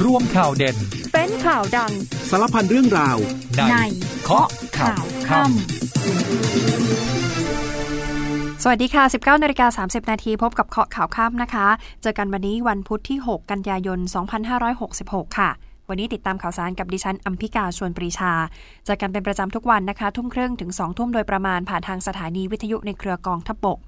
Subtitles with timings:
[0.00, 0.76] รวมข่าวเด่น
[1.12, 1.92] เป็นข่าวดัง
[2.30, 3.16] สารพันเรื่องราว
[3.70, 3.74] ใน
[4.24, 5.52] เคาะข่าวค่ำ
[8.62, 11.66] สวัสดีค่ะ 19นาฬิกา30 นาทีพบกับเคาะข่าวค่ำนะคะ
[12.02, 13.98] เจอกันวันนี้วันพุธที่ 6 กันยายน
[14.68, 15.50] 2566 ค่ะ
[15.92, 18.32] วันนี้ติดตามข่าวสารกับดิฉันอัมพิกาชวนปรีชา
[18.86, 23.78] จอกันเป็นประจำทุกวันนะคะ ทุ่มครึ่งถึง 2 ทุ่มโดยประมาณผ่านทางสถานีวิทยุในเครือกองทัพบก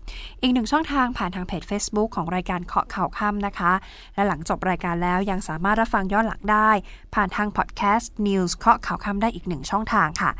[0.42, 3.72] อีกหนึ่งช่องทางผ่านทางเพจ Facebook ของรายการเคาะข่าวค่ำนะคะ
[4.14, 6.70] และหลังจบรายการแล้วยังสามารถรับฟังย้อนหลังได้
[7.14, 10.30] ผ่านทางพอดแคสต์ News เคาะข่าวค่ำได้อีกหนึ่งช่องทางค่ะ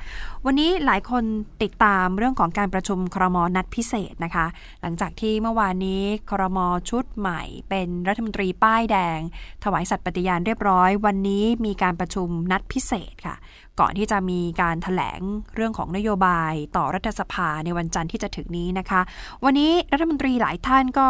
[0.47, 1.25] วันนี้หลายคน
[1.63, 4.47] ติดตามเรื่องของการประชุมครมนัดพิเศษนะคะ
[4.83, 6.59] หลังจากที่เมื่อวานนี้ครม
[6.91, 9.19] ชุดใหม่ เป็นรัฐมนตรีป้ายแดง
[9.65, 13.37] ถวายสัตย์ปฏิญาณเรียบร้อย วันนี้มีการประชุมนัดพิเศษค่ะ
[13.81, 15.21] ก่อนที่จะมีการถแถลง
[15.55, 19.01] เรื่องของนโยบายต่อรัฐสภาในวันจันทร์ที่จะถึงนี้นะคะ
[19.45, 21.09] วันนี้รัฐมนตรีหลายท่านก็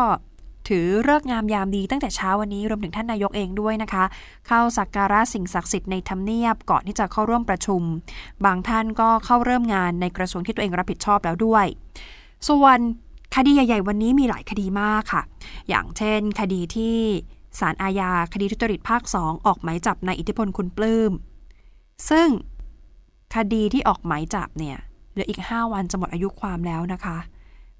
[0.69, 4.05] ถือเลิกงามยามดีตั้งแต่เช้าวันนี้รวมถึงท่านนายกเองด้วยนะคะ
[4.49, 7.83] เข้าสักการะสิ่งศักดิ์สิทธิ์ในทำเนียบก่อนที่จะเข้าร่วมประชุม
[8.45, 11.66] บางท่านก็เข้าเริ่มงานในกระทรวงที่ตัวเองรับผิดชอบแล้วด้วย
[12.49, 12.79] ส่วน
[13.37, 15.23] คดีใหญ่ ๆ วันนี้มีหลายคดีมากค่ะ
[15.68, 16.99] อย่างเช่น คดีที่
[17.60, 21.13] ศาลอาญาคดีทุจริตภาคสองออกหมายจับนายอิทธิพลคุณปลื้ม
[22.11, 22.29] ซึ่ง
[23.35, 24.77] คดีที่ออกหมายจับเนี่ย
[25.13, 27.19] เหลืออีก 5 วันจะหมดอายุความแล้วนะคะ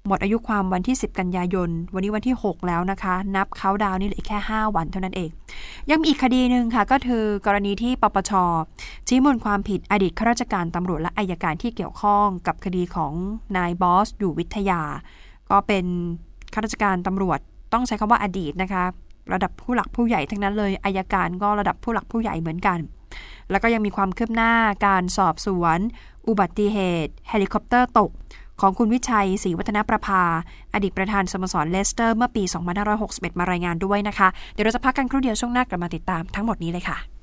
[0.07, 5.29] หมดอายุความวันที่ 10 กันยายน วันนี้วันที่ 6 แล้วนะคะ นับเขาดาวน์นี่เหลืออีกแค่ 5 วันเท่านั้นเอง
[5.89, 8.31] ยังมีอีกคดีหนึ่งค่ะ ก็คือกรณีที่ปปช
[9.07, 13.13] ชี้มูลความผิดอดีตข้าราชการตำรวจและอายการที่เกี่ยวข้องกับคดีของ
[13.57, 14.81] นายบอสอยู่วิทยา
[15.49, 15.85] ก็เป็น
[16.53, 17.39] ข้าราชการตำรวจ
[17.73, 18.83] ต้องใช้คำว่าอดีตนะคะ
[19.33, 22.79] ระดับผู้หลักผู้ใหญ่ทั้งนั้นเลยอายการก็ระดับผู้หลักผู้ใหญ่เหมือนกัน
[23.51, 24.53] แล้วก็ยังมีความคืบหน้า
[24.85, 25.79] การสอบสวน
[26.27, 28.11] อุบัติเหตุ เฮลิคอปเตอร์ตก
[28.61, 30.23] ของคุณวิชัยศรีวัฒนประภา
[30.73, 32.43] อดีตประธานสโมสรเลสเตอร์เมื่อปี
[32.91, 37.14] 2561 มารายงานด้วยนะคะ เดี๋ยวเราจะพักกันครู่เดียวช่วงหน้ากลับมาติดตามทั้งหมดนี้เลยค่ะ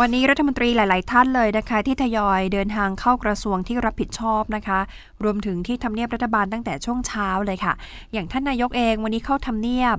[0.00, 4.80] วันนี้รัฐมนตรีหลาย ๆ ท่านเลยนะคะที่ทยอยเดินทางเข้ากระทรวงที่รับผิดชอบนะคะ
[5.24, 7.72] รวมถึงที่ทำเนียบรัฐบาลตั้งแต่ช่วงเช้าเลยค่ะ
[8.12, 9.96] อย่างท่านนายกเองวันนี้เข้าทำเนียบ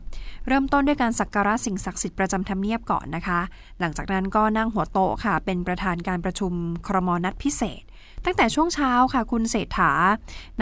[0.47, 3.39] เริ่มต้นด้วยการสักการะสิ่งศักดิ์สิทธิ์ประจำทำเนียบก่อนนะคะ
[3.79, 6.53] หลังจากนั้นก็นั่งหัวโต๊ะค่ะ เป็นประธานการประชุม
[6.87, 7.81] ครมนัดพิเศษ
[8.25, 9.91] ตั้งแต่ช่วงเช้าค่ะ คุณเศรษฐา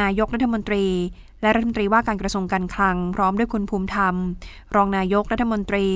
[0.01, 0.85] นายกรัฐมนตรี
[1.41, 4.15] และรัฐมนตรีว่าการกระทรวงการคลัง พร้อมด้วยคุณภูมิธรรม
[4.75, 5.87] รองนายกรัฐมนตรี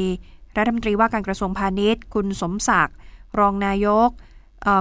[0.57, 2.97] รัฐมนตรีว่าการกระทรวงพาณิชย์ คุณสมศักดิ์
[3.40, 4.09] รองนายก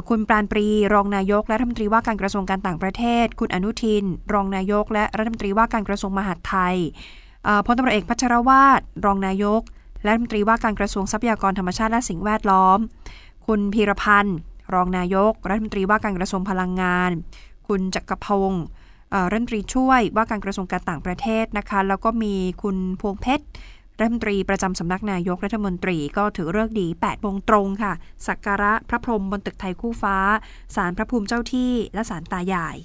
[0.09, 6.76] คุณปราณปรี รองนายกและรัฐมนตรีว่าการกระทรวงการต่างประเทศ คุณอนุทิน รองนายก และรัฐมนตรีว่าการกระทรวงมหาดไทย
[7.66, 9.62] พลตำรวจเอกพัชรวาทรองนายก
[10.04, 12.78] และรัฐมนตรีว่าการกระทรวงทรัพยากรธรรมชาติและสิ่งแวดล้อม
[13.47, 14.37] คุณพีรพันธ์
[14.75, 17.10] รองนายก รัฐมนตรีว่าการกระทรวงพลังงาน
[17.69, 18.65] คุณจักรพงศ์
[19.31, 23.44] รัฐมนตรีช่วยว่าการกระทรวงการต่างประเทศนะคะแล้วก็มีคุณพวงเพชร
[23.99, 27.93] รัฐมนตรีประจำสำนักนายกรัฐมนตรีก็ถือเลิกดี8โมงตรงค่ะ
[28.27, 30.16] สักการะพระพรหมบนตึกไทยคู่ฟ้า
[30.77, 32.77] ศาลพระภูมิเจ้าที่และศาลตายาย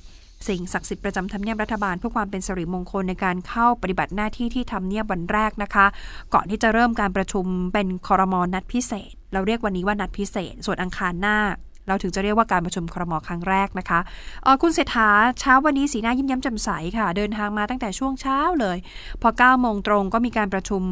[0.48, 5.86] สิ่งศักดิ์สิทธิ์ประจำทำเนียบรัฐบาลเพื่อความเป็นสิริมงคลในการเข้าปฏิบัติหน้าที่ที่ทำเนียบวันแรกนะคะ
[6.34, 11.38] ก่อนที่จะเริ่มการประชุมเป็นคอรมอนัดพิเศษ เราเรียกวันนี้ว่านัดพิเศษ ส่วนอังคารหน้า
[11.90, 14.00] เราถึงจะเรียกว่าการประชุมครมครั้งแรกนะคะ
[14.46, 18.78] ออคุณเศรษฐาเช้าวันนี้สีหน้ายิ้มแย้มแจ่มใสค่ะ เดินทางมาตั้งแต่ช่วงเช้าเลย
[19.22, 20.84] พอ9โมงตรงก็มีการประชุม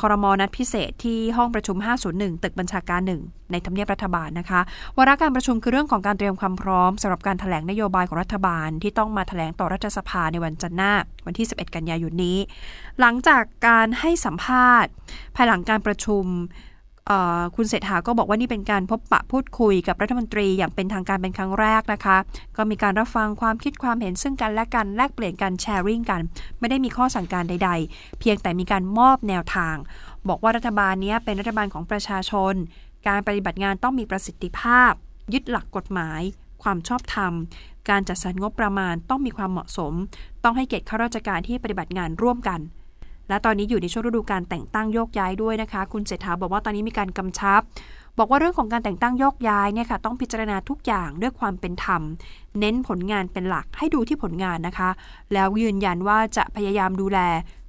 [0.00, 1.76] คอรมอนัดพิเศษที่ห้องประชุม
[2.10, 4.60] 501 ตึกบัญชาการหนึ่งในทำเนียบรัฐบาลนะคะ
[4.96, 10.92] วาระการประชุมคือเรื่องของการเตรียมความพร้อมสำหรับการถแถลงนโยบายของรัฐบาล ที่ต้องมาถแถลงต่อรัฐสภาในวันจันทร์หน้า
[11.26, 12.38] วันที่ 11 กันยายนนี้
[13.00, 14.90] หลังจากการให้สัมภาษณ์
[15.36, 16.24] ภายหลังการประชุม
[17.56, 22.16] คุณเศรษฐาก็บอกว่านี่เป็นการพบปะพูดคุยกับรัฐมนตรีอย่างเป็นทางการเป็นครั้งแรกนะคะ
[22.56, 26.20] ก็มีการรับฟังความคิดความเห็นซึ่งกันและกันแลกเปลี่ยนกันแชร์ริ่งกัน
[26.58, 29.76] ไม่ได้มีข้อสั่งการใด ๆ เพียงแต่มีการมอบแนวทาง
[30.28, 32.54] บอกว่ารัฐบาลนี้เป็นรัฐบาลของประชาชน
[33.08, 34.92] การปฏิบัติงานต้องมีประสิทธิภาพ
[35.32, 36.20] ยึดหลักกฎหมาย
[36.62, 37.32] ความชอบธรรม
[37.90, 39.92] การจัดสรรงบประมาณต้องมีความเหมาะสม
[40.44, 42.60] ต้องให้เกียรติข้าราชการที่ปฏิบัติงานร่วมกัน
[43.32, 47.60] และตอนนี้อยู่ในช่วงฤดูการแต่งตั้งโยกย้ายด้วยนะคะ คุณเศรษฐาบอกว่าตอนนี้มีการกำชับ
[48.18, 52.02] บอกว่าเรื่องของการแต่งตั้งโยกย้ายเนี่ยค่ะต้องพิจารณาทุกอย่างด้วยความเป็นธรรม
[52.58, 54.90] เน้นผลงานเป็นหลักให้ดูที่ผลงานนะคะ
[55.32, 57.18] แล้วยืนยันว่าจะพยายามดูแล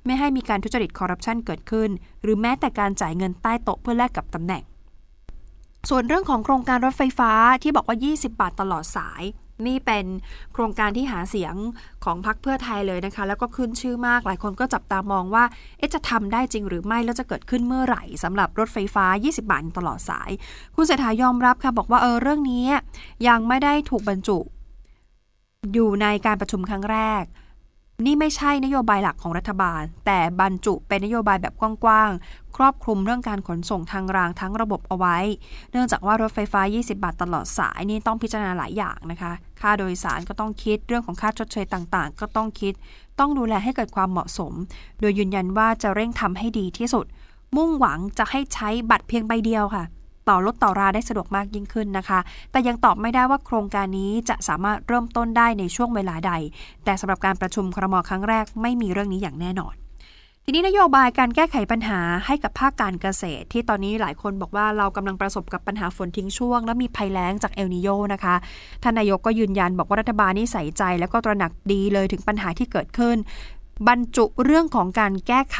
[0.06, 1.89] ไม่ให้มีการทุจริตคอร์รัปชันเกิดขึ้น
[2.24, 4.63] หรือแม้แต่การจ่ายเงินใต้โต๊ะเพื่อแลกกับตำแหน่ง
[5.89, 7.31] ส่วนเรื่องของโครงการรถไฟฟ้า
[7.63, 9.24] ที่บอกว่า 20 บาทตลอดสาย
[9.68, 10.06] นี่เป็น
[10.54, 11.56] โครงการที่หาเสียง
[12.04, 15.44] ของพรรคเพื่อไทยเลยนะคะ แล้วก็ขึ้นชื่อมาก หลายคนก็จับตามองว่า
[15.77, 20.31] เอ๊ะจะทำได้จริงหรือไม่ แล้วจะเกิดขึ้นเมื่อไหร่สำหรับรถไฟฟ้า 20 บาทตลอดสาย
[20.75, 22.65] คุณเศรษฐายอมรับค่ะบอกว่าเออเรื่องนี้
[23.27, 24.39] ยังไม่ได้ถูกบรรจุ
[25.74, 27.24] อยู่ในการประชุมครั้งแรก
[28.06, 35.18] นี่ไม่ใช่นโยบายหลักของรัฐบาล แต่บรรจุเป็นนโยบายแบบกว้างๆ ครอบคลุมเรื่องการขนส่งทางรางทั้งระบบเอาไว้
[35.72, 39.31] เนื่องจากว่ารถไฟฟ้า 20 บาทตลอดสายนี่ต้องพิจารณาหลายอย่างนะคะ
[39.62, 42.74] ค่าโดยสารก็ต้องคิด เรื่องของค่าชดเชยต่างๆ ก็ต้องคิด
[43.19, 44.54] ต้องดูแลให้เกิดความเหมาะสม
[45.00, 47.06] โดยยืนยันว่าจะเร่งทำให้ดีที่สุด
[47.56, 49.84] มุ่งหวังจะให้ใช้บัตรเพียงใบเดียวค่ะ
[50.30, 52.20] ต่อรถต่อราได้สะดวกมากยิ่งขึ้นนะคะ
[52.52, 56.34] แต่ยังตอบไม่ได้ว่าโครงการนี้จะสามารถเริ่มต้นได้ในช่วงเวลาใด
[56.86, 59.75] แต่สำหรับการประชุมครมครั้งแรกไม่มีเรื่องนี้อย่างแน่นอน
[60.46, 68.36] ทีนี้นโยบายการแก้ไขปัญหาให้กับภาคการเกษตร ที่ตอนนี้หลายคนบอกว่าเรากำลังประสบกับปัญหาฝนทิ้งช่วง และมีภัยแล้งจากเอลนิโยนะคะ
[68.84, 73.18] ท่านนายกก็ยืนยันบอกว่ารัฐบาลนี่ใส่ใจ แล้วก็ตระหนักดีเลยถึงปัญหาที่เกิดขึ้น
[73.88, 75.60] บรรจุเรื่องของการแก้ไข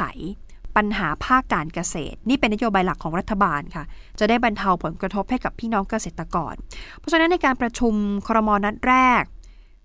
[0.76, 3.84] ปัญหาภาคการเกษตร นี่เป็นนโยบายหลักของรัฐบาลค่ะ
[4.18, 6.54] จะได้บรรเทาผลกระทบให้กับพี่น้องเกษตรกร
[6.98, 7.94] เพราะฉะนั้นในการประชุม
[8.26, 9.22] ครมนัดแรก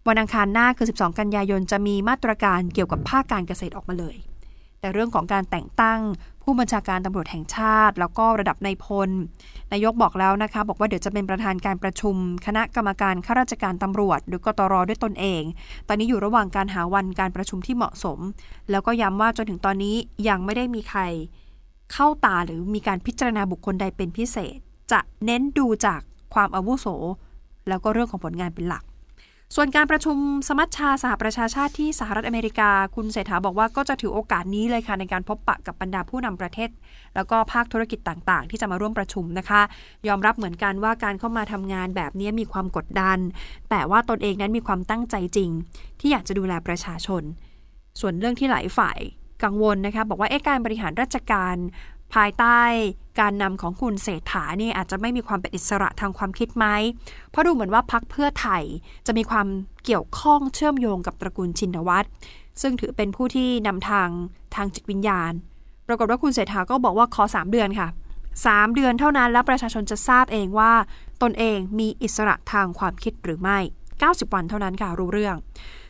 [0.07, 4.15] วันอังคารหน้าคือ 12 กันยายนจะมีมาตรการเกี่ยวกับภาคการเกษตรออกมาเลย
[4.79, 5.99] แต่เรื่องของการแต่งตั้ง
[6.51, 9.09] ผู้บัญชาการตำรวจแห่งชาติ แล้วก็ระดับนายพล
[9.73, 12.15] นายกบอกแล้วนะคะ บอกว่าเดี๋ยวจะเป็นประธานการประชุม
[12.45, 15.43] คณะกรรมการข้าราชการตำรวจ หรือกตรด้วยตนเอง
[15.87, 18.19] ตอนนี้อยู่ระหว่างการหาวันการประชุมที่เหมาะสม
[18.71, 19.95] แล้วก็ย้ำว่าจนถึงตอนนี้
[20.27, 21.01] ยังไม่ได้มีใคร
[21.93, 24.57] เข้าตาหรือมีการพิจารณาบุคคลใดเป็นพิเศษ
[24.91, 25.99] จะเน้นดูจาก
[26.33, 26.85] ความอาวุโส
[27.67, 28.83] แล้วก็เรื่องของผลงานเป็นหลัก
[29.55, 30.17] ส่วนการประชุม
[30.47, 36.69] สมัชชาสหประชาชาติที่สหรัฐอเมริกา คุณเศรษฐาบอกว่าก็จะถือโอกาสนี้เลยค่ะในการพบปะกับบรรดาผู้นำประเทศ
[37.15, 39.61] แล้วก็ภาคธุรกิจต่างๆ ที่จะมาร่วมประชุมนะคะ
[40.07, 43.19] ยอมรับเหมือนกันว่าการเข้ามาทำงานแบบนี้มีความกดดัน
[43.69, 45.49] แต่ว่าตนเองนั้นมีความตั้งใจจริง
[45.99, 47.23] ที่อยากจะดูแลประชาชน
[47.99, 48.99] ส่วนเรื่องที่หลายฝ่าย
[49.43, 51.55] กังวลนะคะบอกว่าเอ๊การบริหารราชการ
[52.13, 52.61] ภายใต้
[53.19, 56.65] การนำของคุณเศรษฐาเนี่ยอาจจะไม่มีความเป็นอิสระทางความคิดไหม
[57.29, 58.63] เพราะดูเหมือนว่าพักเพื่อไทย
[59.07, 59.47] จะมีความ
[59.85, 62.07] เกี่ยวข้องเชื่อมโยงกับตระกูลชินวัตร
[62.61, 64.09] ซึ่งถือเป็นผู้ที่นำทาง
[64.55, 65.31] ทางจิตวิญญาณ
[65.87, 67.87] ปรากฏว่าคุณเศรษฐาก็บอกว่าขอ 3 เดือนค่ะ
[68.33, 70.71] 3 เดือนเท่านั้นแล้วประชาชนจะทราบเองว่า
[71.21, 73.59] ตนเองมีอิสระทางความคิดหรือไม่
[74.01, 75.35] 90 วันเท่านั้นค่ะรู้เรื่อง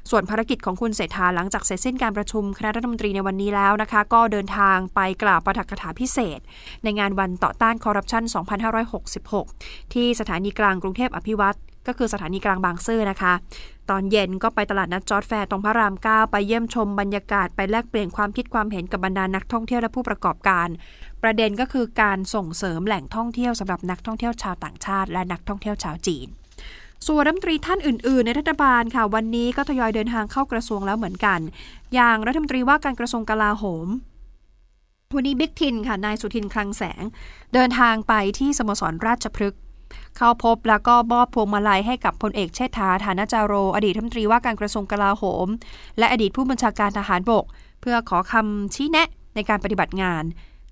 [0.10, 6.40] ส่วนภารกิจของคุณเศรษฐาหลังจากเสร็จสิ้นการประชุมคณะรัฐมนตรีในวันนี้แล้วนะคะ ก็เดินทางไปกล่าวประถักถาพิเศษ
[6.84, 8.24] ในงานวันต่อต้านคอร์รัปชัน
[9.10, 11.56] 2566 ที่สถานีกลางกรุงเทพอภิวัฒน์
[11.88, 13.34] ก็คือสถานีกลางบางซื่อนะคะ
[13.90, 20.68] ตอนเย็นก็ไปตลาดนัดจ๊อดแฟร์ตรงพระราม 9 ไปเยี่ยมชมบรรยากาศไปแลกเปลี่ยนความคิดความเห็นกับบรรดานักท่องเที่ยวและผู้ประกอบการ
[21.24, 26.28] ประเด็นก็คือการส่งเสริมแหล่งท่องเที่ยวสำหรับนักท่องเที่ยวชาวต่างชาติ และนักท่องเที่ยวชาวจีน
[27.08, 31.40] ส่วนรัฐมนตรีท่านอื่น ๆ ในรัฐบาลค่ะ วันนี้ก็ทยอยเดินทางเข้ากระทรวงแล้วเหมือนกัน
[31.94, 33.88] อย่างรัฐมนตรีว่าการกระทรวงกลาโหม
[35.16, 37.04] วันนี้บิ๊กทินค่ะนายสุทินคลังแสง
[37.54, 39.62] เดินทางไปที่สโมสรราชพฤกษ์
[40.18, 45.48] เข้าพบแล้วก็มอบพวงมาลัยให้กับพลเอกเชษฐาฐานจาโร อดีตรัฐมนตรีว่าการกระทรวงกลาโหม
[45.98, 47.46] และอดีตผู้บัญชาการทหารบก
[47.82, 50.24] เพื่อขอคำชี้แนะในการปฏิบัติงาน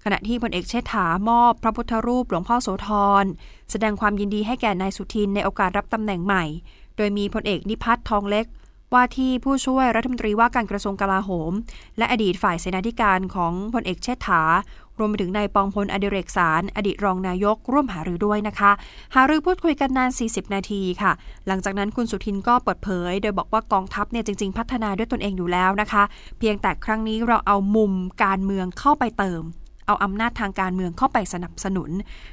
[0.03, 2.89] ขณะที่พลเอกเชษฐามอบพระพุทธรูปหลวงพ่อโสธ
[3.23, 3.25] ร
[3.71, 6.43] แสดงความยินดีให้แก่นายสุทินในโอกาสรับตำแหน่งใหม่
[6.97, 8.45] โดยมีพลเอกนิพัฒน์ทองเล็ก
[8.93, 11.51] ว่าที่ผู้ช่วยรัฐมนตรีว่าการกระทรวงกลาโหม
[11.97, 14.41] และอดีตฝ่ายเสนาธิการของพลเอกเชษฐา
[14.99, 18.71] รวมไปถึงนายปองพลอดิเรกสาร อดีตรองนายก ร่วมหารือด้วยนะคะ
[19.15, 21.11] หารือพูดคุยกันนาน 40 นาทีค่ะ
[21.47, 26.03] หลังจากนั้นคุณสุทินก็เปิดเผย โดยบอกว่ากองทัพเนี่ยจริง ๆ พัฒนาด้วยตนเองอยู่แล้วนะคะ
[26.39, 27.93] เพียงแต่ครั้งนี้เราเอามุม
[28.23, 29.43] การเมืองเข้าไปเติม
[29.87, 31.89] เอาอำนาจทางการเมืองเข้าไปสนับสนุน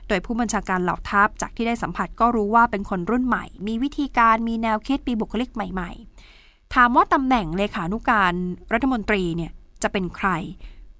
[0.09, 8.35] โดยผู้บัญชาการเหล่าทัพจากที่ได้สัมผัสก็รู้ว่าเป็นคนรุ่นใหม่ มีวิธีการมีแนวคิดมีบุคลิกใหม่ๆ ถามว่าตำแหน่งเลขานุการ
[8.73, 10.31] รัฐมนตรีเนี่ยจะเป็นใคร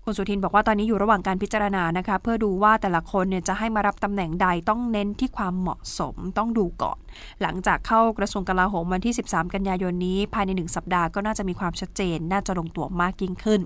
[0.07, 6.99] คุณสุทินบอกว่าตอนนี้อยู่ระหว่างการพิจารณานะคะเพื่อดูว่าแต่ละคนเนี่ยจะให้มารับตำแหน่งใดต้องเน้นที่ความเหมาะสมต้องดูก่อน
[7.43, 13.61] หลังจากเข้ากระทรวงกลาโหมวันที่ 13 กันยายนนี้ ภายในหนึ่งสัปดาห์ก็น่าจะมีความชัดเจน น่าจะลงตัวมากยิ่งขึ้น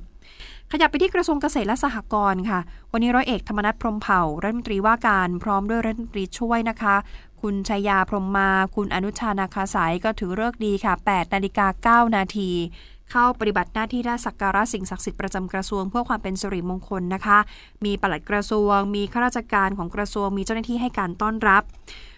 [0.72, 2.60] ขยับไปที่กระทรวงเกษตรและสหกรณ์ค่ะ
[2.92, 6.96] วันนี้ร้อยเอกธรรมนัฐพรมเผ่ารัฐมนตรีว่าการพร้อมด้วยรัฐมนตรีช่วยนะคะ
[7.42, 12.50] คุณชัยยาพรมมา คุณอนุชานาคาสายก็ถือเลิกดีค่ะ8นาฬิกา9นาที
[13.10, 17.38] เข้าปฏิบัติหน้าที่ด้านสักการะสิ่งศักดิ์สิทธิ์ประจำกระทรวงเพื่อความเป็นสิริมงคลนะคะ
[17.84, 21.62] มีปลัดกระทรวง มีข้าราชการของกระทรวง มีเจ้าหน้าที่ให้การต้อนรับ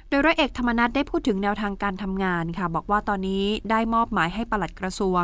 [0.09, 5.23] โดยร้อยเอกธรรมนัฐได้พูดถึงแนวทางการทำงานค่ะ บอกว่าตอนนี้ได้มอบหมายให้ปลัดกระทรวง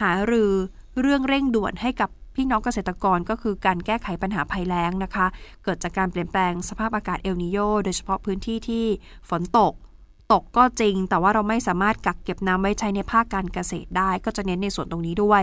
[0.00, 0.52] หารือ
[1.00, 5.26] เรื่องเร่งด่วนให้กับ พี่น้องเกษตรกรก็คือการแก้ไขปัญหาภัยแล้งนะคะ
[5.64, 8.84] เกิดจากการเปลี่ยนแปลงสภาพอากาศเอลนิโยโดยเฉพาะพื้นที่ที่
[9.30, 9.72] ฝนตก
[10.32, 15.42] ตกก็จริง แต่ว่าเราไม่สามารถกักเก็บน้ำไว้ใช้ในภาคการเกษตรได้ ก็จะเน้นในส่วนตรงนี้ด้วย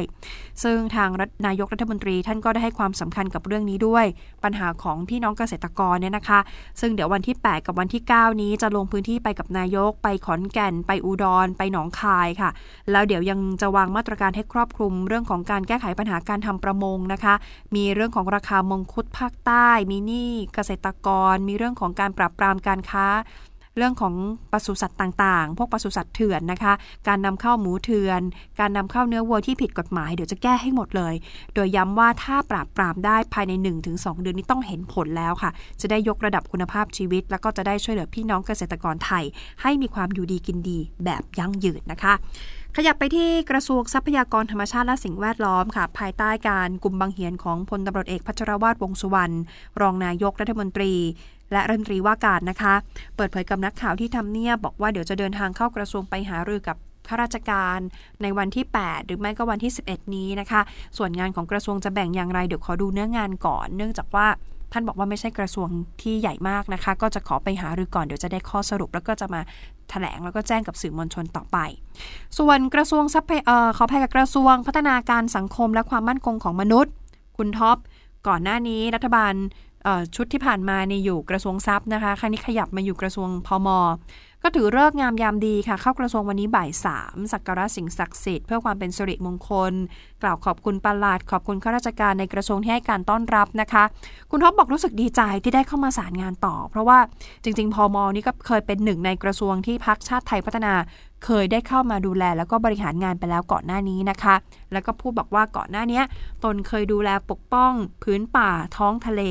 [0.63, 1.09] ซึ่งทาง
[1.45, 4.05] นายกรัฐมนตรีท่านก็ได้ให้ความสำคัญกับเรื่องนี้ด้วย
[4.43, 6.39] ปัญหาของพี่น้องเกษตรกรเนี่ยนะคะ
[6.79, 12.49] ซึ่งเดี๋ยววันที่ 8 กับวันที่ 9 นี้จะลงพื้นที่ไปกับนายก ไปขอนแก่น ไปอุดร ไปหนองคายค่ะ
[12.91, 17.33] แล้วเดี๋ยวยังจะวางมาตรการให้ครอบคลุม เรื่องของการแก้ไขปัญหาการทำประมงนะคะ
[17.75, 23.07] มีเรื่องของราคามงคุดภาคใต้ มีหนี้เกษตรกร มีเรื่องของการปรับปรามการค้า
[23.77, 24.13] เรื่องของ
[24.51, 26.73] ปศุสัตว์ต่างๆ พวกปศุสัตว์เถื่อนนะคะ
[27.07, 28.21] การนำเข้าหมูเถื่อน
[28.59, 31.13] การนำเข้าเนื้อวัวที่ผิดกฎหมายเดี๋ยวจะแก้ให้หมดเลย
[31.53, 33.51] โดยย้ำว่าถ้าปราบปรามได้ภายใน
[33.87, 35.51] 1-2 เดือนนี้ต้องเห็นผลแล้วค่ะ
[35.81, 39.23] จะได้ยกระดับคุณภาพชีวิต แล้วก็จะได้ช่วยเหลือพี่น้องเกษตรกรไทย
[39.61, 42.15] ให้มีความอยู่ดีกินดีแบบยั่งยืนนะคะ
[42.77, 49.35] ขยับไปที่กระทรวงทรัพยากรธรรมชาติและสิ่งแวดล้อมค่ะ ภายใต้การกลุ่มบางเหียนของพลตำรวจเอกพัชรวาทวงสุวรรณ
[49.81, 50.93] รองนายกรัฐมนตรี
[51.51, 52.73] และรัฐมนตรีว่าการนะคะ
[53.15, 57.79] เปิดเผยกับนักข่าวที่ทำเนียบบอกว่าเดี๋ยวจะเดินทางเข้ากระทรวงไปหารือกับข้าราชการ
[58.21, 60.61] ในวันที่ 8 หรือไม่ก็วันที่ 11 นี้นะคะ
[60.97, 64.27] ส่วนงานของกระทรวงจะแบ่งอย่างไรเดี๋ยวขอดูเนื้องานก่อน เนื่องจากว่า
[64.71, 65.69] ท่านบอกว่าไม่ใช่กระทรวง
[66.01, 69.45] ที่ใหญ่มากนะคะ ก็จะขอไปหารือก่อนเดี๋ยวจะได้ข้อสรุป แล้วก็จะมาถ
[69.89, 71.57] แถลงแล้วก็แจ้งกับสื่อมวลชนต่อไป
[72.37, 76.93] ส่วนกระทรวงทรัพยาขอภัยกับกระทรวงพัฒนาการสังคมและความมั่นคงของมนุษย์
[77.37, 77.77] คุณท็อป
[78.27, 79.33] ก่อนหน้านี้รัฐบาล
[80.15, 83.67] ชุดที่ผ่านมาในอยู่กระทรวงทรัพย์นะคะ ครั้งนี้ขยับมาอยู่กระทรวงพม
[84.45, 89.73] ก็ถือเลิกงามยามดีค่ะ เข้ากระทรวงวันนี้บ่ายสามสักการะสิ่งศักดิ์สิทธิ์เพื่อความเป็นสิริมงคล
[90.23, 93.83] กล่าวขอบคุณประหลาดขอบคุณข้าราชการในกระทรวงที่ให้การต้อนรับนะคะ
[94.31, 96.99] คุณท็อปบอกรู้สึกดีใจที่ได้เข้ามาสารงานต่อ เพราะว่า
[97.43, 100.73] จริง ๆ พมนี่ก็เคยเป็นหนึ่งในกระทรวงที่พักชาติไทยพัฒนา
[101.25, 104.35] เคยได้เข้ามาดูแลแล้วก็บริหารงานไปแล้วก่อนหน้านี้นะคะ
[104.71, 106.01] แล้วก็พูดบอกว่าก่อนหน้านี้
[106.43, 107.71] ตนเคยดูแลปกป้อง
[108.03, 109.21] พื้นป่าท้องทะเล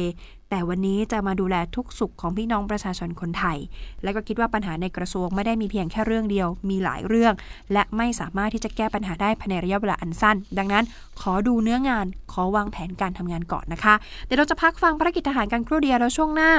[0.55, 3.59] แต่วันนี้จะมาดูแลทุกสุขของพี่น้องประชาชนคนไทย
[4.03, 7.35] และก็คิดว่าปัญหาในกระทรวงไม่ได้มีเพียงแค่เรื่องเดียว มีหลายเรื่อง
[7.73, 10.85] และไม่สามารถที่จะแก้ปัญหาได้ภายในระยะเวลาอันสั้น ดังนั้น
[11.21, 13.95] ขอดูเนื้องาน ขอวางแผนการทำงานก่อนนะคะ
[14.25, 16.53] เดี๋ยวเราจะพักฟังภารกิจทหารกันครู่เดียวแล้วช่วงหน้า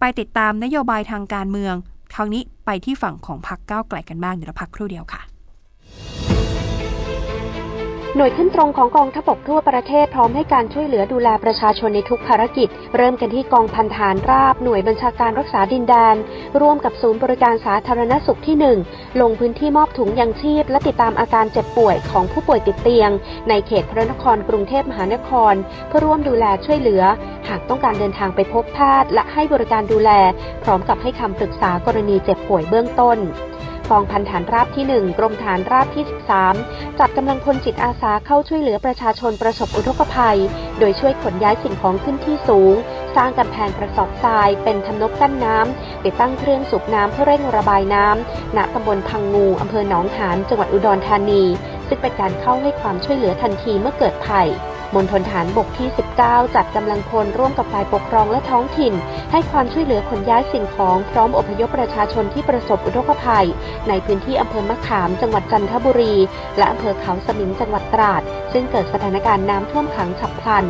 [0.00, 1.74] ไปติดตามนโยบายทางการเมือง
[2.14, 5.29] คราวนี้ไปที่ฝั่งของพรรคก้าวไกลกันบ้างเดี๋ยวเราพักครู่เดียวค่ะ
[8.16, 16.16] หน่วยขึ้นตรงของกองทัพบกทั่วประเทศพร้อมให้การช่วยเหลือดูแลประชาชนในทุกภารกิจ เริ่มกันที่กองพันฐานราบหน่วยบัญชาการรักษาดินแดน
[16.60, 23.10] ร่วมกับศูนย์บริการสาธารณสุขที่ 1 ลงพื้นที่มอบถุงยังชีพ และติดตามอาการเจ็บป่วยของผู้ป่วยติดเตียง
[23.48, 25.54] ในเขตพระนครกรุงเทพมหานคร
[25.88, 27.02] เพื่อร่วมดูแลช่วยเหลือ
[27.48, 30.10] หากต้องการเดินทางไปพบแพทย์และให้บริการดูแล
[30.64, 33.20] พร้อมกับให้คำปรึกษากรณีเจ็บป่วยเบื้องต้น
[33.90, 36.04] กองพันฐานราบที่ 1 กรมฐานราบที่
[36.50, 40.38] 13 จัดกำลังพลจิตอาสาเข้าช่วยเหลือประชาชนประสบอุทกภัย
[40.78, 42.74] โดยช่วยขนย้ายสิ่งของขึ้นที่สูง
[43.16, 51.44] สร้างกำแพงกระสอบทราย เป็นทำนบกั้นน้ำติดตั้งเครื่องสูบน้ำเพื่อเร่งระบายน้ำณตำบลพังงูอำเภอหนองหานจังหวัดอุดรธานี
[51.88, 54.48] ซึ่งเป็นการเข้าให้ความช่วยเหลือทันทีเมื่อเกิดภัย
[54.94, 55.88] มณฑลฐานบกที่
[56.20, 58.94] 19 จัดกำลังพลร่วมกับฝ่ายปกครองและท้องถิ่น
[59.32, 63.46] ให้ความช่วยเหลือขนย้ายสิ่งของพร้อมอพยพประชาชนที่ประสบอุทกภัย
[63.88, 66.14] ในพื้นที่อำเภอมะขาม จังหวัดจันทบุรี
[66.56, 70.66] และอำเภอเขาสมิงจังหวัดตราด ซึ่งเกิดสถานการณ์น้ำท่วมขังฉับพลัน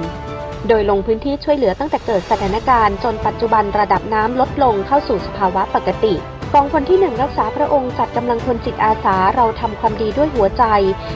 [0.68, 6.14] โดยลงพื้นที่ช่วยเหลือตั้งแต่เกิดสถานการณ์จนปัจจุบันระดับน้ำลดลงเข้าสู่สภาวะปกติ
[6.54, 10.64] กองพลที่หนึ่งรักษาพระองค์จัดกำลังพลจิตอาสาเราทำความดีด้วยหัวใจ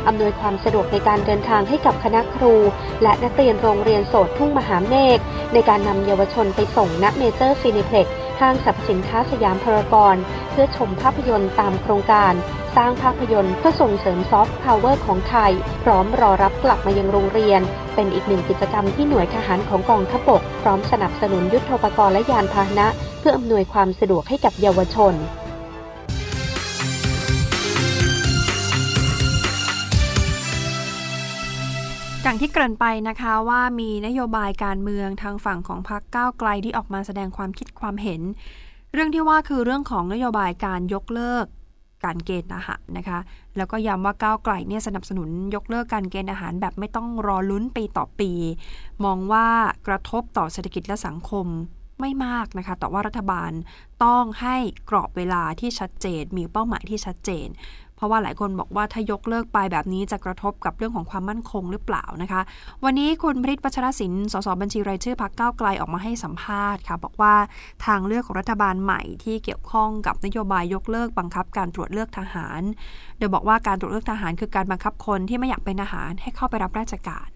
[0.06, 2.54] อำนวยความสะดวกในการเดินทางให้กับคณะครู
[3.02, 5.18] และนักเรียนโรงเรียนโสตทุ่งมหาเมฆ
[5.52, 8.06] ในการนำเยาวชนไปส่งณเมเจอร์ซีนีเพล็กซ์
[8.40, 10.16] ห้างสรรพสินค้าสยามพารากอน
[10.50, 12.32] เพื่อชมภาพยนตร์ตามโครงการ
[12.76, 15.52] สร้างภาพยนตร์เพื่อส่งเสริมซอฟต์พาวเวอร์ของไทย
[15.84, 17.60] พร้อมรอรับกลับมายังโรงเรียน
[17.94, 22.88] เป็นอีกหนึ่งกิจกรรมที่หน่วยทหารของกองทัพบก พร้อมสนับสนุนยุทโธปกรณ์และยานพาหนะ
[23.26, 25.14] เพื่ออำนวยความสะดวกให้กับเยาวชน
[32.22, 38.20] อย่างที่เกริ่นไปนะคะว่ามีนโยบายการเมืองทางฝั่งของพรรคก้าวไกลที่ออกมาแสดงความคิดความเห็น
[38.92, 41.46] เรื่องที่ว่าคือเรื่องของนโยบายการยกเลิก
[42.04, 43.18] การเกณฑ์อาหารนะคะ
[43.56, 48.30] แล้วก็ย้ำว่าก้าวไกลเนี่ยสนับสนุนยกเลิกการเกณฑ์อาหารแบบไม่ต้องรอลุ้นปีต่อปี
[49.04, 49.46] มองว่า
[49.86, 51.46] กระทบต่อเศรษฐกิจและสังคม
[52.04, 53.52] ไม่มากนะคะ แต่ว่ารัฐบาล
[54.04, 54.56] ต้องให้
[54.90, 57.48] กรอบเวลาที่ชัดเจน มีเป้าหมายที่ชัดเจน
[57.96, 62.40] เพราะว่าหลายคนบอกว่าถ้ายกเลิกไปแบบนี้จะกระทบกับเรื่องของความมั่นคงหรือเปล่านะคะ
[62.84, 67.34] วันนี้คุณพริตปัชรศินสสบัญชีรายชื่อพักเก้าไกลออกมาให้สัมภาษณ์ค่ะ บอกว่า
[67.86, 72.60] ทางเลือกของรัฐบาลใหม่ที่เกี่ยวข้องกับนโยบายยกเลิกบังคับการตรวจเลือกทหาร
[73.18, 77.28] โดยบอกว่าการตรวจเลือกทหารคือการบังคับคนที่ไม่อยากเป็นทหารให้เข้าไปรับราชการ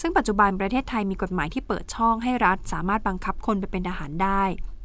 [0.00, 4.42] ซึ่งปัจจุบันประเทศไทยมีกฎหมายที่เปิดช่องให้รัฐสามารถบังคับคนไปเป็นทหารได้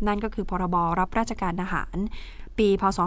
[0.08, 1.98] นั่นก็คือพรบรับราชการทหาร
[2.58, 3.00] ปี พศ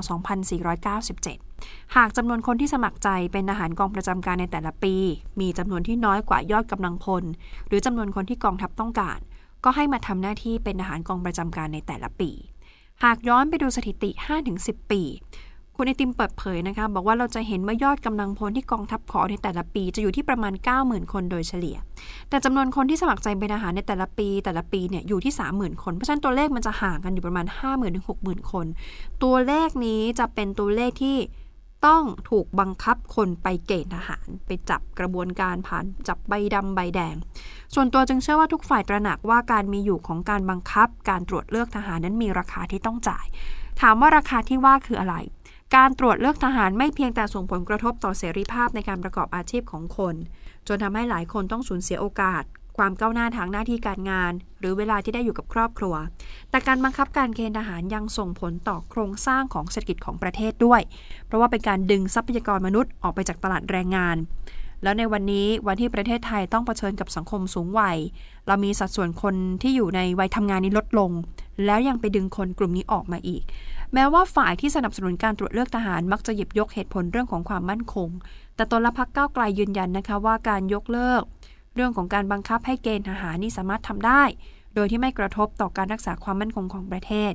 [1.12, 4.94] 2497 หากจำนวนคนที่สมัครใจเป็นทหารกองประจำการในแต่ละปี
[5.40, 7.24] มีจำนวนที่น้อยกว่ายอดกำลังพล
[7.68, 9.18] หรือจำนวนคนที่กองทัพต้องการ
[9.64, 12.30] ก็ให้มาทำหน้าที่เป็นทหารกองประจำการในแต่ละปี
[13.04, 14.10] หากย้อนไปดูสถิติ
[14.50, 15.02] 5-10 ปี
[15.78, 20.52] คุณไอติมเปิดเผยนะคะ บอกว่าเราจะเห็นว่ายอดกำลังพลที่กองทัพขอในแต่ละปี จะอยู่ที่ประมาณ
[20.82, 21.76] 90,000 คนโดยเฉลี่ย
[22.28, 28.66] แต่จำนวนคนที่สมัครใจเป็นอาหารในแต่ละปี แต่ละปีเนี่ยอยู่ที่ 30,000 คน เพราะฉะนั้นตัวเลขมันจะห่างกันอยู่ประมาณ 50,000ถึง60,000 คน
[29.22, 31.18] ตัวเลขนี้จะเป็นตัวเลขที่
[31.86, 37.14] ต้องถูกบังคับคนไปเกณฑ์ทหาร ไปจับกระบวนการผ่านจับใบดำใบแดง
[37.74, 43.26] ส่วนตัวจึงเชื่อว่าทุกฝ่ายตระหนักว่าการมีอยู่ของการบังคับ การตรวจเลือกทหารนั้นมีราคาที่ต้องจ่าย
[43.80, 45.16] ถามว่าราคาที่ว่าคืออะไร
[45.74, 50.14] การตรวจเลือกทหารไม่เพียงแต่ส่งผลกระทบต่อเสรีภาพในการประกอบอาชีพของคน
[50.68, 52.42] จนทำให้หลายคนต้องสูญเสียโอกาส
[52.76, 55.94] ความก้าวหน้าทางหน้าที่การงาน หรือเวลาที่ได้อยู่กับครอบครัว
[56.50, 60.80] แต่การบังคับการเกณฑ์ทหารยังส่งผลต่อโครงสร้างของเศรษฐกิจของประเทศด้วย
[61.26, 64.16] เพราะว่าเป็นการดึงทรัพยากรมนุษย์ออกไปจากตลาดแรงงาน
[64.82, 67.98] แล้วในวันนี้วันที่ประเทศไทยต้องเผชิญกับสังคมสูงวัย
[68.46, 71.10] เรามีสัดส่วนคนที่อยู่ในวัยทำงานนี้ลดลง
[71.64, 73.42] แล้วยังไปดึงคนกลุ่มนี้ออกมาอีก
[73.94, 78.08] แม้ว่าฝ่ายที่สนับสนุนการตรวจเลือกทหารมักจะหยิบยกเหตุผลเรื่องของความมั่นคง
[78.56, 81.22] แต่ตนละพักก้าวไกลยืนยันนะคะว่าการยกเลิก
[81.74, 84.22] เรื่องของการบังคับให้เกณฑ์ทหารนี่สามารถทำได้
[84.74, 87.32] โดยที่ไม่กระทบต่อการรักษาความมั่นคงของประเทศ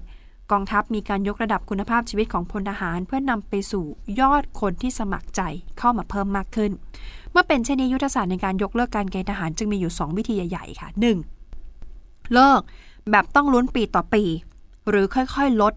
[0.51, 3.85] กองทัพมีการยกระดับคุณภาพชีวิตของพลทหาร เพื่อนำไปสู่
[4.19, 5.41] ยอดคนที่สมัครใจ
[5.79, 6.71] เข้ามาเพิ่มมากขึ้น
[7.31, 10.89] เมื่อเป็นเช่นนี้ยุทธศาสตร์ในการยกเลิกการเกณฑ์ทหารจึงมีอยู่ 2 วิธีใหญ่ๆค่ะ
[11.61, 12.33] 1.
[12.33, 12.61] เลิก
[13.11, 14.23] แบบต้องลุ้นปีต่อปี
[14.89, 15.73] หรือค่อยๆ ลด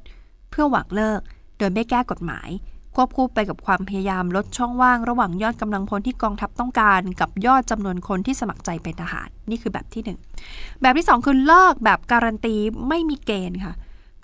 [0.54, 1.20] พื่อหวังเลิก
[1.58, 2.48] โดยไม่แก้กฎหมาย
[2.94, 10.02] ควบคู่ไปกับความพยายามลดช่องว่างระหว่างยอดกำลังพลที่กองทัพต้องการ กับยอดจำนวนคนที่สมัครใจเป็นทหารนี่คือแบบที่
[10.40, 12.54] 1 แบบที่ 2 คือเลิกแบบการันตี
[12.88, 13.74] ไม่มีเกณฑ์ค่ะ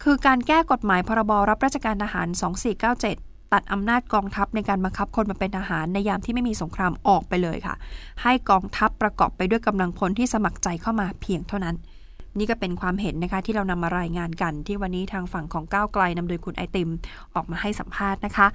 [0.03, 2.29] คือการแก้กฎหมายพรบรับราชการทหาร
[2.91, 7.75] 2497ตัดอำนาจกองทัพในการบังคับคนมาเป็นทหารในยามที่ไม่มีสงครามออกไปเลยค่ะ
[8.23, 11.77] ให้กองทัพประกอบไปด้วยกำลังพลที่สมัครใจเข้ามาเพียงเท่านั้น
[12.39, 16.91] นี่ก็เป็นความเห็นนะคะที่เรานำมารายงานกัน ที่วันนี้ทางฝั่งของก้าวไกลนำโดยคุณไอติม
[17.35, 18.47] ออกมาให้สัมภาษณ์นะคะ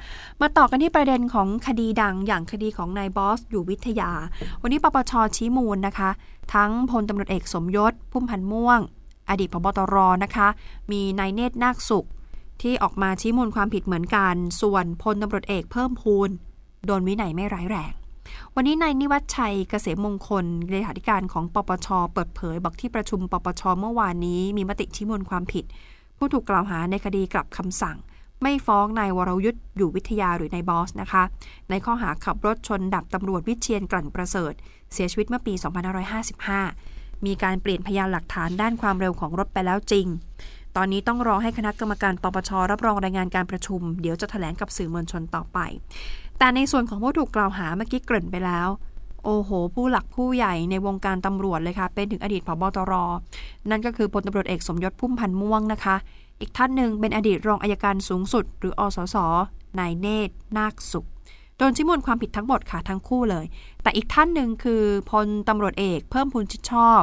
[0.41, 4.11] มาต่อกันที่ประเด็นของคดีดังอย่างคดีของนายบอส อยู่วิทยา
[4.61, 6.09] วันนี้ปปชชี้มูลนะคะ
[6.53, 8.79] ทั้งพลตำรวจเอกสมยศพุ่มพันธ์ม่วง
[9.29, 10.47] อดีตพบตรนะคะ
[10.91, 12.07] มีนายเนตรนาคสุข
[12.61, 16.29] ที่ออกมาชี้มูลความผิดเหมือนกัน ส่วนพลตำรวจเอกเพิ่มพูน
[16.85, 17.93] โดนวินัยไม่ร้ายแรง
[18.55, 25.65] วันนี้นายนิวัฒชัยเกษมมงคลเลขาธิการของปปช เปิดเผย บอกที่ประชุมปปชเมื่อวานนี้ มีมติชี้มูลความผิด
[26.17, 27.97] ผู้ถูกกล่าวหาในคดีกลับคำสั่ง
[28.41, 31.23] ไม่ฟ้องนายวรยุทธ์อยู่วิทยาหรือนายบอสนะคะ
[31.69, 34.53] ในข้อหาขับรถชนดับตำรวจวิเชียนกลั่นประเสริฐ
[34.93, 35.53] เสียชีวิตเมื่อปี
[36.59, 40.07] 2555 มีการเปลี่ยนพยานหลักฐานด้านความเร็วของรถไปแล้วจริง
[40.75, 45.59] ตอนนี้ต้องรอให้คณะกรรมการปปชรับรองรายงานการประชุม เดี๋ยวจะถแถลงกับสื่อมวลชนต่อไป
[46.39, 48.69] แต่ในส่วนของผู้ถูกกล่าวหาเมื่อกี้เกริ่นไปแล้ว
[49.23, 52.93] โอ้โห ผู้หลักผู้ใหญ่ในวงการตำรวจเลยค่ะ เป็นถึงอดีตผบตร
[53.69, 55.95] นั่นก็คือพลตำรวจเอกสมยศพุ่มพันธ์ม่วงนะคะ
[56.39, 59.17] อีกท่านหนึ่งเป็นอดีตรองอายการสูงสุด หรืออสส
[59.79, 61.07] นายเนตรนาคสุข
[61.57, 63.45] โดนชิมวนความผิดทั้งหมดค่ะทั้งคู่เลย
[63.81, 67.01] แต่อีกท่านหนึ่งคือพลตำรวจเอกเพิ่มพูนชิดชอบ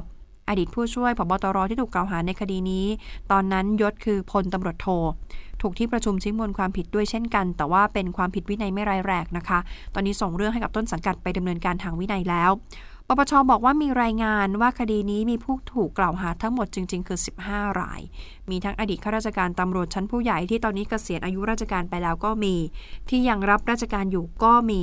[0.48, 2.86] อดีตผู้ช่วยผบตรที่ถูกกล่าวหาในคดีนี้
[3.30, 4.88] ตอนนั้นยศคือพลตำรวจโท
[5.62, 9.58] ถูกที่ประชุมชี้มูลความผิดด้วยเช่นกัน แต่ว่าเป็นความผิดวินัยไม่ร้ายแรงนะคะ
[9.94, 12.50] ตอนนี้ส่งเรื่องให้กับต้นสังกัดไปดำเนินการทางวินัยแล้ว
[13.08, 18.00] ปปชบอกว่ามีรายงานว่าคดีนี้มีผู้ถูกกล่าวหาทั้งหมดจริง ๆ คือ 15 ราย
[18.50, 22.54] มีทั้งอดีตข้าราชการตำรวจชั้นผู้ใหญ่ที่ตอนนี้เกษียณอายุราชการไปแล้วก็มี
[23.08, 24.82] ที่ยังรับราชการอยู่ก็มี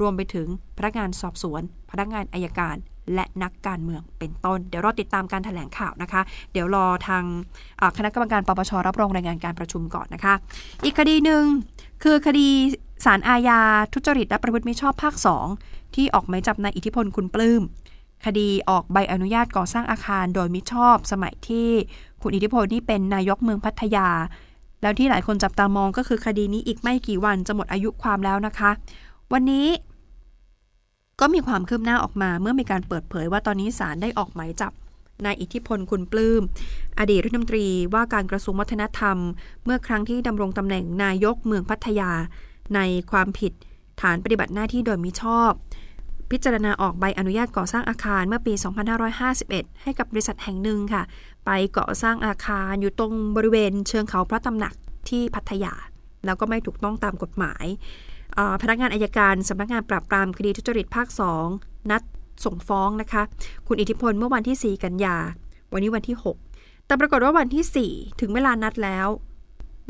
[0.00, 2.76] รวมไปถึงพนักงานสอบสวน พนักงานอายการ
[3.14, 6.20] และนักการเมืองเป็นต้น เดี๋ยวรอติดตามการถแถลงข่าวนะคะ
[6.52, 7.24] เดี๋ยวรอทาง
[7.96, 10.34] คณะกรรมการปปชรับรองรายงานการประชุมก่อนนะคะ
[10.84, 11.44] อีกคดีหนึ่ง
[12.02, 12.48] คือคดี
[13.04, 13.60] สารอาญา
[13.92, 15.14] ทุจริตและประพฤติมิชอบภาค
[15.56, 17.62] 2 ที่ออกหมายจับนายอิทธิพลคุณปลื้ม
[18.26, 21.68] คดีออกใบอนุญาตก่อสร้างอาคารโดยมิชอบสมัยที่
[22.22, 24.08] คุณอิทธิพลนี่เป็นนายกเมืองพัทยา
[24.82, 28.70] แล้วที่หลายคนจับตามองก็คือคดีนี้อีกไม่กี่วันจะหมดอายุความแล้วนะคะ
[29.32, 29.66] วันนี้
[31.20, 34.72] ก็มีความคืบหน้าออกมาเมื่อมีการเปิดเผยว่าตอนนี้ศาลได้ออกหมายจับ
[35.24, 36.42] นายอิทธิพลคุณปลื้ม
[36.98, 39.16] อดีตรัฐมนตรีว่าการกระทรวงวัฒนธรรม
[39.64, 42.10] เมื่อครั้งที่ดำรงตำแหน่งนายกเมืองพัทยา
[42.74, 43.52] ในความผิด
[44.00, 45.52] ฐานปฏิบัติหน้าที่โดยมิชอบ
[46.30, 48.52] พิจารณาออกใบอนุญาตก่อสร้างอาคารเมื่อปี
[49.18, 51.02] 2551 ให้กับบริษัทแห่งหนึ่งค่ะ
[51.46, 54.74] ไปก่อสร้างอาคารอยู่ตรงบริเวณเชิงเขาพระตำหนัก
[55.08, 55.74] ที่พัทยา
[56.24, 57.64] แล้วก็ไม่ถูกต้องตามกฎหมาย
[58.62, 61.08] พนักงานอายการสำนักงานปราบปรามคดีทุจริตภาค
[61.48, 62.02] 2 นัด
[62.44, 63.22] ส่งฟ้องนะคะ
[63.66, 65.16] คุณอิทธิพลเมื่อวันที่ 4 กันยา
[65.72, 66.16] วันนี้วันที่
[66.50, 69.08] 6 แต่ปรากฏว่าวันที่ 4 ถึงเวลานัดแล้ว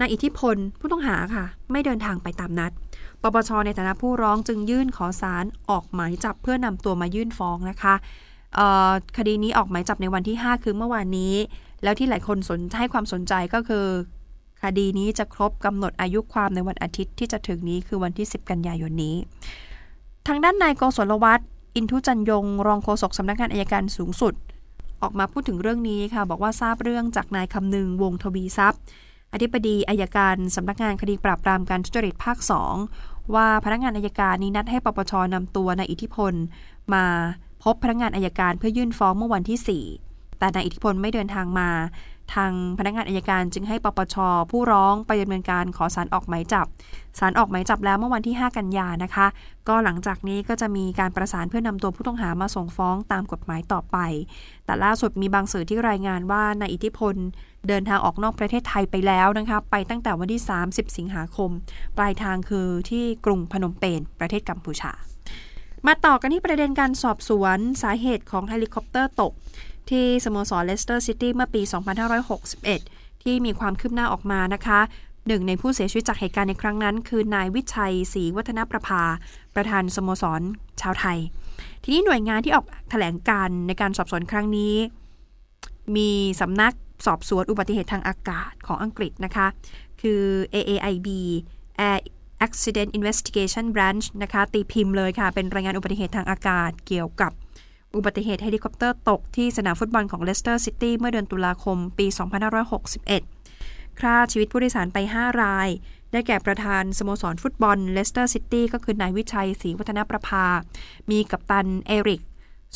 [0.01, 2.73] นายอิทธิพลผู้ต้องหาค่ะ ไม่เดินทางไปตามนัด
[3.23, 7.95] ปปชในฐานะผู้ร้องจึงยื่นขอสารออกหมายจับเพื่อนำตัวมายื่นฟ้องนะคะ
[9.17, 11.35] คดีนี้ออกหมายจับในวันที่ 5 คือเมื่อวานนี้
[11.83, 13.87] แล้วที่หลายคนสนให้ความสนใจก็คือ
[14.62, 19.16] คดีนี้จะครบกำหนดอายุความในวันอาทิตย์ที่จะถึงนี้คือวันที่ 10 กันยายนนี้
[20.27, 24.35] ทางด้านนายกศลวัฒน์อินทุจันยง รองโฆษกสำนักงานอายการสูงสุด
[25.03, 28.81] ออกมาพูดถึงเรื่องนี้ค่ะ บอกว่าทราบเรื่องจากนายคำนึงวงทวีทรัพย์
[29.33, 32.75] อธิบดีอายการสำนักงานคดีปราบปรามการทุจริตภาคสอง
[33.35, 36.33] ว่าพนักงานอายการนี้นัดให้ปปชนำตัวนายอิทธิพล
[36.95, 37.05] มา
[37.62, 41.71] พบพนักงานอายการเพื่อยื่นฟ้องเมื่อวันที่ 4 แต่นายอิทธิพลไม่เดินทางมา
[42.35, 44.17] ทางพนักงานอายการจึงให้ปปช
[44.51, 46.67] ผู้ร้องไปดำเนินการขอสารออกหมายจับ
[47.19, 49.27] สารออกหมายจับแล้วเมื่อวันที่ 5 กันยานะคะ
[49.69, 53.97] ก็หลังจากนี้ก็จะมีการประสานเพื่อนำตัวผู้ต้องหามาส่งฟ้องตามกฎหมายต่อไป
[54.65, 57.15] แต่ล่าสุดมีบางสื่อที่รายงานว่านายอิทธิพล
[57.69, 61.51] เดินทางออกนอกประเทศไทยไปแล้วนะคะไปตั้งแต่วันที่ 30 สิงหาคม
[61.97, 64.93] ปลายทางคือที่กรุงพนมเปญประเทศกัมพูชา
[65.87, 69.33] มาต่อกันที่ประเด็นการสอบสวนสาเหตุของเฮลิคอปเตอร์ตก
[69.90, 71.62] ที่สโมสรเลสเตอร์ซิตี้เมื่อปี
[72.42, 74.81] 2561 ที่มีความคืบหน้าออกมานะคะ
[75.27, 79.03] หนึ่งในผู้เสียชีวิตจากเหตุการณ์ในครั้งนั้น คือนายวิชัยศรีวัฒนประภา
[79.55, 80.42] ประธานสโมสร
[80.81, 81.18] ชาวไทย
[81.83, 84.75] ทีนี้หน่วยงานที่ออกแถลงการณ์ในการสอบสวนครั้งนี้
[85.96, 86.72] มีสำนัก
[87.07, 89.46] สอบสวนอุบัติเหตุทางอากาศของอังกฤษนะคะ
[90.01, 90.22] คือ
[90.55, 91.09] AAIB
[91.88, 92.01] Air
[92.46, 97.33] Accident Investigation Branch นะคะ ตีพิมพ์เลยค่ะ เป็นรายงานอุบัติเหตุทางอากาศเกี่ยวกับ
[97.97, 102.07] อุบัติเหตุเฮลิคอปเตอร์ตกที่สนามฟุตบอลของเลสเตอร์ซิตี้เมื่อเดือนตุลาคมปี
[103.25, 105.69] 2561 ฆ่าชีวิตผู้โดยสารไป 5 ราย
[106.13, 110.47] ได้แก่ประธานสโมสรฟุตบอลเลสเตอร์ซิตี้ก็คือนายวิชัยศรีวัฒนประภา
[111.11, 112.23] มีกัปตันเอริก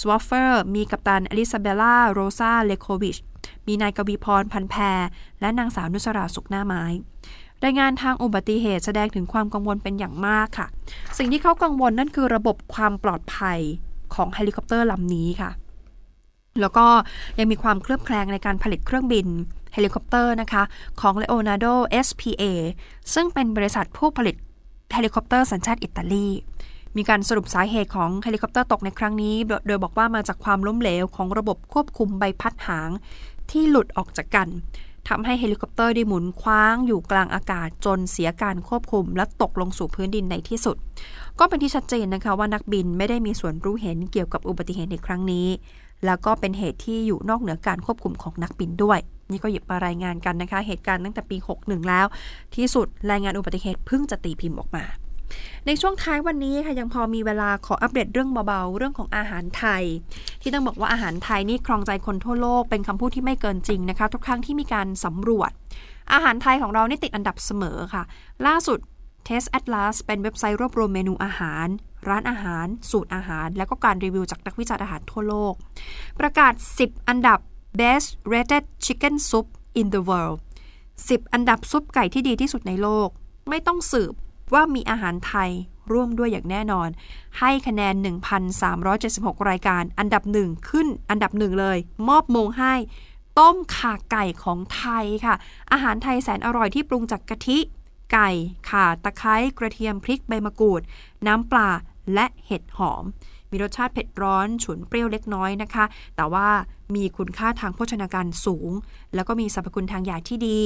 [0.00, 3.16] สวอฟเฟอร์ มีกัปตันอลิซาเบล่าโรซาเลโควิช
[3.66, 5.00] มีนายกวีพรปันแพร
[5.40, 6.84] และนางสาวนุสราสุขหน้าไม้
[7.64, 10.66] รายงานทางอุบัติเหตุแสดงถึงความกังวลเป็นอย่างมากค่ะ
[11.18, 13.60] สิ่งที่เขากังวลนั่นคือระบบความปลอดภัย
[14.14, 15.50] ของเฮลิคอปเตอร์ลำนี้ค่ะ
[16.60, 16.86] แล้วก็
[17.38, 19.26] ยังมีความเคลือบแคลงในการผลิตเครื่องบิน
[19.74, 20.62] เฮลิคอปเตอร์นะคะ
[21.00, 21.74] ของ Leonardo
[22.06, 22.44] SPA
[23.14, 24.36] ซึ่งเป็นบริษัทผู้ผลิต
[24.92, 26.26] เฮลิคอปเตอร์สัญชาติอิตาลี
[26.96, 29.34] มีการสรุปสาเหตุของเฮลิคอปเตอร์ตกในครั้งนี้
[29.66, 32.90] โดยบอกว่ามาจากความล้มเหลวของระบบควบคุมใบพัดหาง
[33.50, 34.48] ที่หลุดออกจากกัน
[35.08, 40.76] ทำให้เฮลิคอปเตอร์ได้หมุนคว้างอยู่กลางอากาศจนเสียการควบคุม และตกลงสู่พื้นดินในที่สุด
[41.38, 45.46] ก็เป็นที่ชัดเจนนะคะว่านักบินไม่ได้มีส่วนรู้เห็นเกี่ยวกับอุบัติเหตุในครั้งนี้
[46.06, 48.98] แล้วก็เป็นเหตุที่อยู่นอกเหนือการควบคุมของนักบินด้วย
[49.30, 52.06] นี่ก็หยิบมารายงานกันนะคะ เหตุการณ์ตั้งแต่ปี 61 แล้ว
[52.56, 54.84] ที่สุดรายงานอุบัติเหตุเพิ่งจะตีพิมพ์ออกมา
[55.66, 59.84] ในช่วงท้ายวันนี้ค่ะยังพอมีเวลาขออัปเดตเรื่องเบาๆ เรื่องของอาหารไทย
[60.42, 65.50] ที่ต้องบอกว่าอาหารไทยนี่ครองใจคนทั่วโลกเป็นคำพูดที่ไม่เกินจริงนะคะ ทุกครั้งที่มีการสำรวจ
[66.12, 68.02] อาหารไทยของเรานี่ติดอันดับเสมอค่ะ
[68.46, 68.78] ล่าสุด
[69.26, 71.66] Taste Atlas เป็นเว็บไซต์รวบรวมเมนูอาหาร
[72.08, 75.54] ร้านอาหาร สูตรอาหาร และก็การรีวิวจากนักวิจารณ์อาหารทั่วโลก
[76.20, 77.38] ประกาศ 10 อันดับ
[77.80, 79.46] Best Rated Chicken Soup
[79.80, 80.38] in the World
[80.86, 83.08] 10 อันดับซุปไก่ที่ดีที่สุดในโลก
[83.48, 84.14] ไม่ต้องสืบ
[84.54, 85.50] ว่ามีอาหารไทย
[85.92, 86.88] ร่วมด้วยอย่างแน่นอน
[87.38, 87.94] ให้คะแนน
[88.72, 92.74] 1,376 รายการ อันดับหนึ่งขึ้นอันดับหนึ่งเลย มอบมงให้
[93.38, 95.34] ต้มข่าไก่ของไทยค่ะ
[95.72, 97.58] อาหารไทยแสนอร่อยที่ปรุงจากกะทิ
[98.12, 98.30] ไก่
[98.70, 100.82] ข่า ตะไคร้ กระเทียม พริก ใบมะกรูด
[101.26, 101.70] น้ำปลา
[102.14, 103.04] และเห็ดหอม
[103.50, 105.84] มีรสชาติเผ็ดร้อน ฉุนเปรี้ยวเล็กน้อยนะคะ
[106.16, 106.48] แต่ว่า
[106.94, 108.70] มีคุณค่าทางโภชนาการสูง
[109.14, 110.58] แล้วก็มีสรรพคุณทางยาที่ดี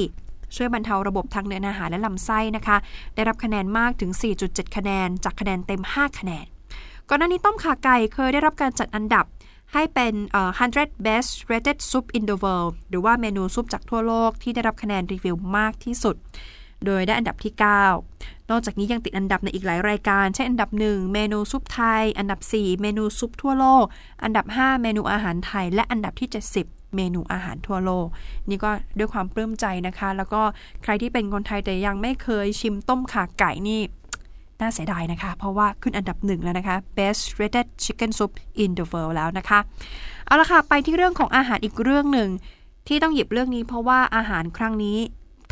[0.55, 2.77] ช่วยบรรเทาระบบทางเดินอาหารและลำไส้นะคะ
[3.15, 4.11] ได้รับคะแนนมากถึง
[4.43, 6.45] 4.7 คะแนน จากคะแนนเต็ม 5 คะแนน
[7.09, 9.25] ก่อนหน้านี้ต้มขาไก่เคยได้รับการจัดอันดับ
[9.73, 10.13] ให้เป็น
[10.59, 16.15] 100 best rated soup in the world หรือว่าเมนูซุปจากทั่วโลกที่ได้รับคะแนนรีวิวมากที่สุด
[16.85, 17.53] โดยได้อันดับที่
[18.01, 23.85] 9 นอกจากนี้ยังติดอันดับในอีกหลายรายการ เช่นอันดับ 1 เมนูซุปไทย อันดับ 4 เมนูซุปทั่วโลก
[24.23, 26.29] อันดับ 5 เมนูอาหารไทย และอันดับที่
[26.59, 28.07] 70 เมนูอาหารทั่วโลก
[28.49, 30.41] นี่ก็ด้วยความปลื้มใจนะคะ แล้วก็
[30.83, 33.81] ใครที่เป็นคนไทยแต่ยังไม่เคยชิมต้มข่าไก่นี่
[34.61, 38.31] น่าเสียดายนะคะ เพราะว่าขึ้นอันดับหนึ่งแล้วนะคะ best rated chicken soup
[38.63, 39.59] in the world แล้วนะคะ
[40.25, 42.29] เอาละค่ะ ไปที่เรื่องของอาหารอีกเรื่องหนึ่ง
[42.87, 44.97] ที่ต้องหยิบเรื่องนี้เพราะว่าอาหารครั้งนี้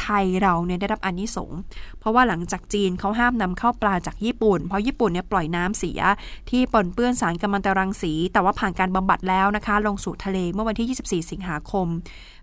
[0.01, 1.60] ไทยเราเนี่ยได้รับอนนิสงส์
[1.99, 6.01] เพราะว่าหลังจากจีนเขาห้ามนำเข้าปลาจากญี่ปุ่น เพราะญี่ปุ่นเนี่ยปล่อยน้ำเสีย
[6.49, 11.88] ที่ปนเปื้อนสารกัมมันตรังสี แต่ว่าผ่านการบำบัดแล้วนะคะ ลงสู่ทะเลเมื่อวันที่ 24 สิงหาคม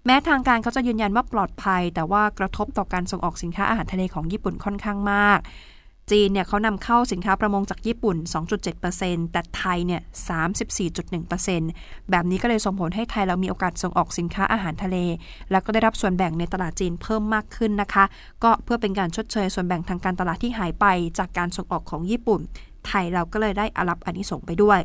[0.06, 5.38] แม้ทางการเขาจะยืนยันว่าปลอดภัย แต่ว่ากระทบต่อการส่งออกสินค้าอาหารทะเลของญี่ปุ่นค่อนข้างมาก
[6.10, 8.16] จีนเนี่ยเขานำเข้าสินค้าประมงจากญี่ปุ่น
[8.74, 10.00] 2.7%แต่ไทยเนี่ย
[10.86, 14.96] 34.1%แบบนี้ก็เลยส่งผลให้ไทยเรามีโอกาสส่งออกสินค้าอาหารทะเล
[15.50, 18.04] แล้วก็ได้รับส่วนแบ่งในตลาดจีนเพิ่มมากขึ้นนะคะ
[18.44, 20.86] ก็เพื่อเป็นการชดเชยส่วนแบ่งทางการตลาดที่หายไป
[21.18, 22.42] จากการส่งออกของญี่ปุ่น
[22.88, 24.78] ไทยเราก็เลยได้อารับอันนี้ส่งไปด้วย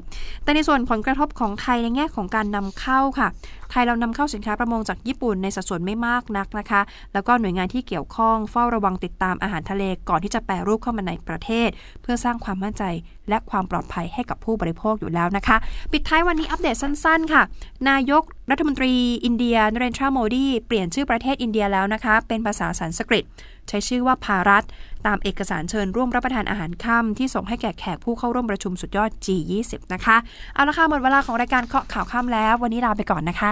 [0.43, 3.27] แต่ในส่วนผลกระทบของไทยในแง่ของการนำเข้าค่ะ
[3.71, 6.81] ไทยเรานำเข้าสินค้าประมงจากญี่ปุ่นในสัดส่วนไม่มากนักนะคะ
[7.13, 11.69] แล้วก็หน่วยงานที่เกี่ยวข้องเฝ้าระวังติดตามอาหารทะเลก่อนที่จะแปรรูปเข้ามาในประเทศ
[12.01, 12.83] เพื่อสร้างความมั่นใจ
[13.29, 15.57] และความปลอดภัยให้กับผู้บริโภคอยู่แล้วนะคะ
[15.91, 17.41] ปิดท้ายวันนี้อัปเดตสั้นๆ ค่ะ
[17.89, 18.93] นายกรัฐมนตรี
[19.25, 23.25] อินเดียนเรนทราโมดีเปลี่ยนชื่อประเทศอินเดียแล้วนะคะ เป็นภาษาสันสกฤต
[23.69, 24.63] ใช้ชื่อว่าภารัต
[25.05, 30.17] ตามเอกสารเชิญร่วมรับประทานอาหารค่ำที่ส่งให้แก่แขกผู้เข้าร่วมประชุมสุดยอด G20 นะคะ
[30.53, 33.51] เอาละค่ะหมดเวลาของรายการเคาะข่าวค่ำแล้ว วันนี้ลาไปก่อนนะคะ